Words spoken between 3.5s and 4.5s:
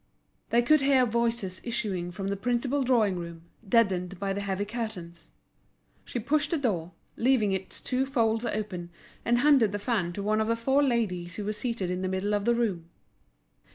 deadened by the